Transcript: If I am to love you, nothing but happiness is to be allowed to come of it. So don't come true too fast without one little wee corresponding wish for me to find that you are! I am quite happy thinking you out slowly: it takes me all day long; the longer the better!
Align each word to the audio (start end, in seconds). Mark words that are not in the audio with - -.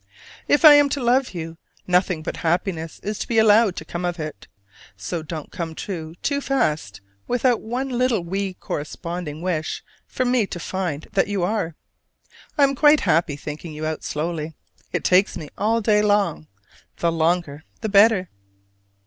If 0.47 0.65
I 0.65 0.73
am 0.73 0.89
to 0.97 0.99
love 1.03 1.35
you, 1.35 1.59
nothing 1.85 2.23
but 2.23 2.37
happiness 2.37 2.97
is 3.03 3.19
to 3.19 3.27
be 3.27 3.37
allowed 3.37 3.75
to 3.75 3.85
come 3.85 4.03
of 4.03 4.19
it. 4.19 4.47
So 4.97 5.21
don't 5.21 5.51
come 5.51 5.75
true 5.75 6.15
too 6.23 6.41
fast 6.41 7.01
without 7.27 7.61
one 7.61 7.87
little 7.89 8.23
wee 8.23 8.55
corresponding 8.55 9.43
wish 9.43 9.83
for 10.07 10.25
me 10.25 10.47
to 10.47 10.59
find 10.59 11.05
that 11.11 11.27
you 11.27 11.43
are! 11.43 11.75
I 12.57 12.63
am 12.63 12.73
quite 12.73 13.01
happy 13.01 13.35
thinking 13.35 13.73
you 13.73 13.85
out 13.85 14.03
slowly: 14.03 14.55
it 14.91 15.03
takes 15.03 15.37
me 15.37 15.49
all 15.55 15.81
day 15.81 16.01
long; 16.01 16.47
the 16.97 17.11
longer 17.11 17.63
the 17.81 17.89
better! 17.89 18.29